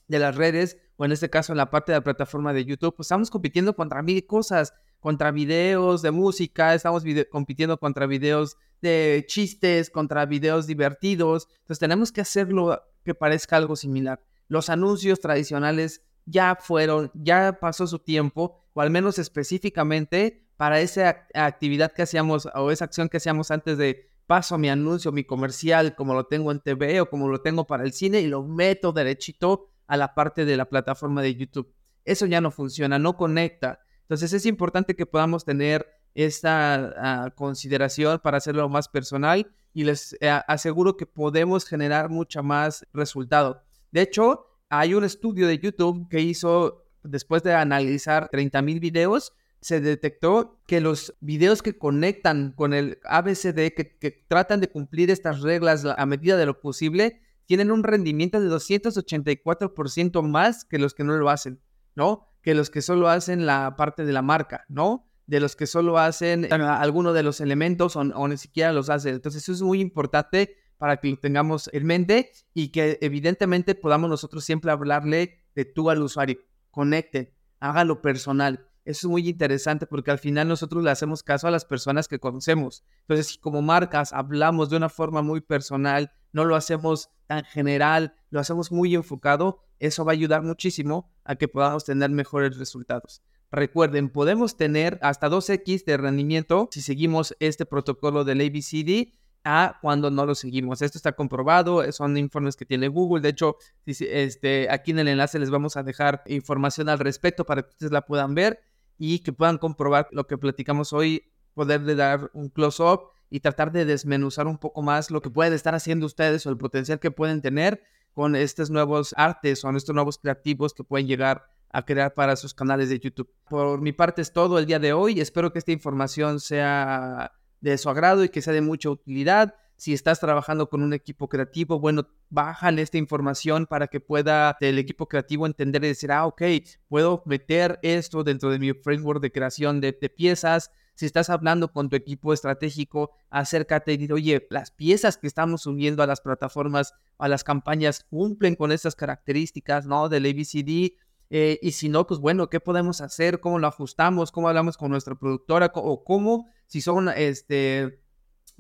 de, 0.09 0.19
las 0.19 0.37
redes 0.37 0.79
o 0.97 1.05
en 1.05 1.13
este 1.13 1.31
caso 1.31 1.53
en 1.53 1.59
la 1.59 1.71
parte 1.71 1.93
de 1.93 1.99
la 1.99 2.05
plataforma 2.05 2.53
de 2.53 2.65
YouTube, 2.65 2.95
pues 2.97 3.07
estamos 3.07 3.31
compitiendo 3.31 3.75
contra 3.75 4.03
mil 4.03 4.27
cosas, 4.27 4.75
contra 5.01 5.31
videos 5.31 6.03
de 6.03 6.11
música, 6.11 6.75
estamos 6.75 7.05
compitiendo 7.31 7.79
contra 7.79 8.07
videos 8.07 8.57
de 8.83 9.25
chistes, 9.27 9.91
contra 9.91 10.27
videos 10.27 10.67
divertidos, 10.67 11.49
entonces 11.61 11.79
tenemos 11.79 12.13
que 12.13 12.21
hacerlo 12.21 12.83
que 13.05 13.15
parezca 13.15 13.57
algo 13.57 13.77
similar. 13.77 14.23
Los 14.49 14.69
anuncios 14.69 15.21
tradicionales 15.21 16.03
ya 16.27 16.57
fueron, 16.61 17.11
ya 17.15 17.59
pasó 17.61 17.87
su 17.87 17.99
tiempo, 17.99 18.63
o 18.73 18.81
al 18.81 18.91
menos 18.91 19.19
específicamente 19.19 20.47
para 20.57 20.81
esa 20.81 21.27
actividad 21.35 21.93
que 21.93 22.03
hacíamos 22.03 22.47
o 22.55 22.71
esa 22.71 22.85
acción 22.85 23.09
que 23.09 23.17
hacíamos 23.17 23.51
antes 23.51 23.79
de 23.79 24.10
paso 24.31 24.59
mi 24.59 24.71
anuncio, 24.71 25.11
mi 25.11 25.25
comercial, 25.25 25.97
como 25.97 26.15
lo 26.15 26.27
tengo 26.27 26.53
en 26.53 26.61
TV 26.61 27.01
o 27.01 27.11
como 27.11 27.27
lo 27.27 27.41
tengo 27.41 27.67
para 27.67 27.83
el 27.83 27.93
cine 27.93 28.21
y 28.21 28.29
lo 28.29 28.45
meto 28.45 28.93
derechito 28.93 29.71
a 29.89 29.97
la 29.97 30.15
parte 30.15 30.45
de 30.45 30.57
la 30.57 30.67
plataforma 30.67 31.21
de 31.21 31.35
YouTube. 31.35 31.75
Eso 32.05 32.27
ya 32.27 32.41
no 32.41 32.53
funciona, 32.53 33.01
no 33.01 33.17
conecta. 33.17 33.81
Entonces 34.03 34.33
es 34.33 34.47
importante 34.47 34.95
que 34.95 35.05
podamos 35.05 35.45
tener 35.45 35.85
esta 36.15 36.95
ah, 36.97 37.31
consideración 37.35 38.21
para 38.21 38.37
hacerlo 38.37 38.69
más 38.69 38.89
personal 38.89 39.51
y 39.75 39.83
les 39.83 40.17
eh, 40.21 40.31
aseguro 40.47 40.97
que 40.97 41.07
podemos 41.07 41.67
generar 41.67 42.09
mucha 42.09 42.41
más 42.41 42.87
resultado. 42.93 43.65
De 43.91 44.03
hecho, 44.03 44.47
hay 44.69 44.95
un 44.95 45.03
estudio 45.03 45.49
de 45.49 45.59
YouTube 45.59 46.09
que 46.09 46.21
hizo, 46.21 46.85
después 47.03 47.43
de 47.43 47.55
analizar 47.55 48.29
30 48.29 48.63
mil 48.63 48.79
videos, 48.79 49.33
se 49.61 49.81
detectó 49.81 50.61
que 50.67 50.81
los 50.81 51.15
videos 51.21 51.63
que 51.63 51.77
conectan 51.77 52.53
con 52.53 52.73
el 52.73 52.99
ABCD, 53.05 53.75
que, 53.75 54.25
tratan 54.27 54.61
de 54.61 54.71
cumplir 54.71 55.11
estas 55.11 55.43
reglas 55.43 55.85
a 55.85 56.07
medida 56.07 56.37
de 56.37 56.47
lo 56.47 56.61
posible, 56.61 57.21
tienen 57.45 57.71
un 57.71 57.83
rendimiento 57.83 58.41
de 58.41 58.49
284% 58.49 60.23
más 60.23 60.65
que 60.65 60.79
los 60.79 60.95
que 60.95 61.05
no 61.05 61.17
lo 61.17 61.29
hacen, 61.29 61.61
¿no? 61.95 62.29
Que 62.43 62.55
los 62.55 62.71
que 62.71 62.81
solo 62.81 63.09
hacen 63.09 63.45
la 63.45 63.77
parte 63.77 64.05
de 64.05 64.13
la 64.13 64.23
marca, 64.23 64.65
¿no? 64.69 65.07
De 65.27 65.41
los 65.41 65.57
que 65.57 65.67
solo 65.67 65.99
hacen 65.99 66.51
alguno 66.53 67.13
de 67.13 67.23
los 67.23 67.41
elementos 67.41 67.97
o, 67.97 68.29
ni 68.29 68.37
siquiera 68.37 68.73
los 68.73 68.89
hacen. 68.89 69.15
Entonces, 69.15 69.43
eso 69.43 69.53
es 69.53 69.63
muy 69.63 69.81
importante 69.81 70.57
para 70.79 70.97
que 70.97 71.11
lo 71.11 71.19
tengamos 71.19 71.69
en 71.73 71.85
mente 71.85 72.33
y 72.55 72.69
que 72.69 72.99
evidentemente 73.03 73.75
podamos 73.75 74.09
nosotros 74.09 74.45
siempre 74.45 74.71
hablarle 74.71 75.45
de 75.55 75.67
tú 75.67 75.91
al 75.91 76.01
usuario. 76.01 76.39
Conecten, 76.71 77.35
hágalo 77.59 78.01
personal. 78.01 78.70
Eso 78.91 79.07
es 79.07 79.11
muy 79.11 79.29
interesante 79.29 79.87
porque 79.87 80.11
al 80.11 80.19
final 80.19 80.49
nosotros 80.49 80.83
le 80.83 80.91
hacemos 80.91 81.23
caso 81.23 81.47
a 81.47 81.53
las 81.53 81.65
personas 81.65 82.09
que 82.09 82.19
conocemos. 82.19 82.83
Entonces, 83.03 83.29
si 83.29 83.39
como 83.39 83.63
marcas 83.63 84.13
hablamos 84.13 84.69
de 84.69 84.79
una 84.79 84.89
forma 84.89 85.23
muy 85.23 85.41
personal, 85.41 86.11
no 86.33 86.45
lo 86.45 86.57
hacemos 86.57 87.09
tan 87.29 87.45
general, 87.45 88.15
lo 88.31 88.41
hacemos 88.41 88.73
muy 88.73 88.97
enfocado, 88.97 89.61
eso 89.79 90.05
va 90.05 90.11
a 90.11 90.15
ayudar 90.15 90.43
muchísimo 90.43 91.09
a 91.23 91.37
que 91.37 91.47
podamos 91.47 91.85
tener 91.85 92.11
mejores 92.11 92.59
resultados. 92.59 93.23
Recuerden, 93.53 94.11
podemos 94.11 94.57
tener 94.57 94.99
hasta 95.03 95.31
2x 95.31 95.85
de 95.85 95.97
rendimiento 95.97 96.69
si 96.73 96.83
seguimos 96.83 97.37
este 97.39 97.67
protocolo 97.67 98.25
del 98.25 98.41
ABCD 98.41 99.13
a 99.45 99.79
cuando 99.81 100.11
no 100.11 100.27
lo 100.27 100.35
seguimos. 100.35 100.83
Esto 100.83 100.99
está 100.99 101.13
comprobado, 101.13 101.91
son 101.93 102.17
informes 102.17 102.57
que 102.57 102.67
tiene 102.67 102.89
Google. 102.89 103.23
De 103.23 103.29
hecho, 103.29 103.57
este, 103.87 104.69
aquí 104.69 104.91
en 104.91 104.99
el 104.99 105.09
enlace 105.09 105.39
les 105.39 105.51
vamos 105.51 105.77
a 105.77 105.85
dejar 105.85 106.23
información 106.27 106.89
al 106.89 106.99
respecto 106.99 107.47
para 107.47 107.63
que 107.63 107.71
ustedes 107.71 107.93
la 107.93 108.03
puedan 108.03 108.35
ver 108.35 108.61
y 109.03 109.21
que 109.21 109.33
puedan 109.33 109.57
comprobar 109.57 110.09
lo 110.13 110.27
que 110.27 110.37
platicamos 110.37 110.93
hoy, 110.93 111.25
poderle 111.55 111.95
dar 111.95 112.31
un 112.35 112.51
close-up 112.51 113.09
y 113.31 113.41
tratar 113.41 113.73
de 113.73 113.87
desmenuzar 113.87 114.47
un 114.47 114.59
poco 114.59 114.83
más 114.83 115.11
lo 115.11 115.23
que 115.23 115.31
pueden 115.31 115.55
estar 115.55 115.75
haciendo 115.75 116.05
ustedes 116.05 116.45
o 116.45 116.51
el 116.51 116.59
potencial 116.59 117.01
que 117.01 117.11
pueden 117.11 117.41
tener 117.41 117.83
con 118.13 118.37
estos 118.37 118.69
nuevos 118.69 119.15
artes 119.17 119.65
o 119.65 119.71
estos 119.71 119.95
nuevos 119.95 120.19
creativos 120.19 120.75
que 120.75 120.85
pueden 120.85 121.07
llegar 121.07 121.47
a 121.73 121.83
crear 121.87 122.13
para 122.13 122.37
sus 122.37 122.53
canales 122.53 122.91
de 122.91 122.99
YouTube. 122.99 123.33
Por 123.49 123.81
mi 123.81 123.93
parte 123.93 124.21
es 124.21 124.35
todo 124.35 124.59
el 124.59 124.67
día 124.67 124.79
de 124.79 124.93
hoy. 124.93 125.19
Espero 125.19 125.51
que 125.51 125.61
esta 125.61 125.73
información 125.73 126.39
sea 126.39 127.33
de 127.63 127.79
su 127.79 127.89
agrado 127.89 128.23
y 128.23 128.29
que 128.29 128.43
sea 128.43 128.53
de 128.53 128.61
mucha 128.61 128.91
utilidad. 128.91 129.55
Si 129.81 129.95
estás 129.95 130.21
trabajando 130.21 130.69
con 130.69 130.83
un 130.83 130.93
equipo 130.93 131.27
creativo, 131.27 131.81
bueno, 131.81 132.07
bajan 132.29 132.79
esta 132.79 132.99
información 132.99 133.65
para 133.65 133.87
que 133.87 133.99
pueda 133.99 134.55
el 134.61 134.79
equipo 134.79 135.09
creativo 135.09 135.47
entender 135.47 135.83
y 135.83 135.89
decir, 135.89 136.13
ah, 136.13 136.27
ok, 136.27 136.43
puedo 136.87 137.23
meter 137.25 137.79
esto 137.81 138.23
dentro 138.23 138.51
de 138.51 138.59
mi 138.59 138.75
framework 138.75 139.23
de 139.23 139.33
creación 139.33 139.81
de, 139.81 139.97
de 139.99 140.11
piezas. 140.11 140.71
Si 140.97 141.07
estás 141.07 141.31
hablando 141.31 141.73
con 141.73 141.89
tu 141.89 141.97
equipo 141.97 142.35
estratégico, 142.35 143.13
acércate 143.31 143.95
y 143.95 143.97
dile, 143.97 144.13
oye, 144.13 144.47
las 144.51 144.71
piezas 144.71 145.17
que 145.17 145.27
estamos 145.27 145.63
subiendo 145.63 146.03
a 146.03 146.07
las 146.07 146.21
plataformas, 146.21 146.93
a 147.17 147.29
las 147.29 147.43
campañas, 147.43 148.05
cumplen 148.11 148.57
con 148.57 148.73
estas 148.73 148.95
características, 148.95 149.87
¿no? 149.87 150.11
Del 150.11 150.27
ABCD. 150.27 150.93
Eh, 151.31 151.59
y 151.63 151.71
si 151.73 151.89
no, 151.89 152.07
pues 152.07 152.21
bueno, 152.21 152.51
¿qué 152.51 152.61
podemos 152.61 153.01
hacer? 153.01 153.41
¿Cómo 153.41 153.59
lo 153.59 153.69
ajustamos? 153.69 154.31
¿Cómo 154.31 154.51
hablamos 154.51 154.77
con 154.77 154.91
nuestra 154.91 155.15
productora? 155.15 155.73
¿O 155.75 156.05
cómo, 156.05 156.49
si 156.67 156.83
son 156.83 157.09
este, 157.09 157.99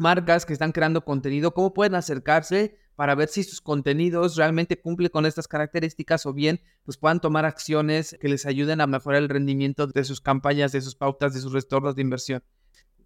marcas 0.00 0.47
que 0.47 0.52
están 0.52 0.73
creando 0.73 1.04
contenido, 1.04 1.54
cómo 1.54 1.73
pueden 1.73 1.95
acercarse 1.95 2.76
para 2.97 3.14
ver 3.14 3.28
si 3.28 3.45
sus 3.45 3.61
contenidos 3.61 4.37
realmente 4.37 4.80
cumplen 4.80 5.11
con 5.11 5.26
estas 5.26 5.47
características 5.47 6.26
o 6.26 6.33
bien 6.33 6.61
pues 6.85 6.99
puedan 6.99 7.21
tomar 7.21 7.45
acciones 7.45 8.16
que 8.21 8.28
les 8.28 8.47
ayuden 8.47 8.80
a 8.80 8.87
mejorar 8.87 9.23
el 9.23 9.28
rendimiento 9.28 9.87
de 9.87 10.04
sus 10.04 10.21
campañas, 10.21 10.73
de 10.73 10.80
sus 10.80 10.97
pautas, 10.97 11.35
de 11.35 11.40
sus 11.40 11.52
retornos 11.52 11.95
de 11.95 12.02
inversión. 12.02 12.42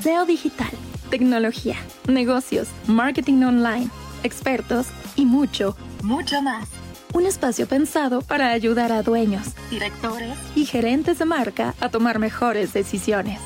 SEO 0.00 0.24
digital, 0.24 0.70
tecnología, 1.10 1.76
negocios, 2.06 2.68
marketing 2.86 3.42
online, 3.42 3.90
expertos 4.22 4.86
y 5.16 5.26
mucho, 5.26 5.76
mucho 6.04 6.40
más. 6.42 6.68
Un 7.12 7.26
espacio 7.26 7.66
pensado 7.66 8.22
para 8.22 8.52
ayudar 8.52 8.92
a 8.92 9.02
dueños, 9.02 9.48
directores 9.68 10.38
y 10.54 10.64
gerentes 10.64 11.18
de 11.18 11.24
marca 11.24 11.74
a 11.80 11.88
tomar 11.88 12.20
mejores 12.20 12.72
decisiones. 12.72 13.40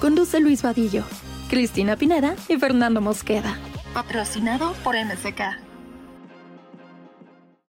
Conduce 0.00 0.40
Luis 0.40 0.62
Vadillo, 0.62 1.04
Cristina 1.48 1.94
Pineda 1.94 2.34
y 2.48 2.56
Fernando 2.56 3.00
Mosqueda. 3.00 3.56
Patrocinado 3.92 4.72
por 4.82 4.96
MSK. 4.96 5.71